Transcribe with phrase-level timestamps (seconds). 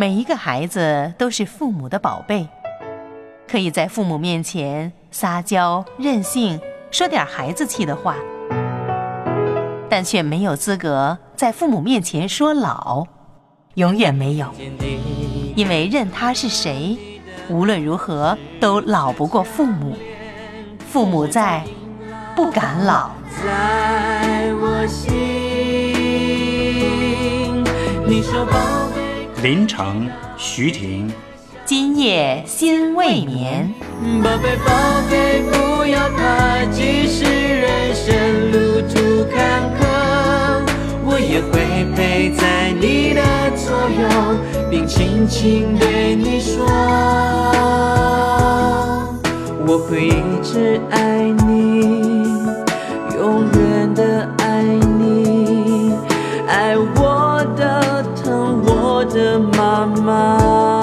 [0.00, 2.46] 每一个孩子都是父母的宝贝，
[3.50, 6.60] 可以在父母面前撒娇、任性，
[6.92, 8.14] 说点孩子气的话，
[9.90, 13.08] 但却没有资格在父母面前说老，
[13.74, 14.46] 永远没有，
[15.56, 16.96] 因为任他是谁，
[17.48, 19.96] 无论如何都老不过父母。
[20.88, 21.64] 父母在，
[22.36, 23.10] 不敢老。
[23.44, 25.12] 在我心，
[28.06, 28.77] 你说宝。
[29.40, 31.08] 林城，徐婷。
[31.64, 33.72] 今夜心未眠。
[34.24, 39.86] 宝贝宝贝不要怕，即使人生路途坎坷，
[41.04, 43.22] 我也会陪在你的
[43.54, 44.08] 左右，
[44.68, 46.66] 并轻轻对你说，
[49.64, 52.26] 我会一直爱你，
[53.16, 54.37] 永远的爱。
[59.08, 60.77] 的妈妈。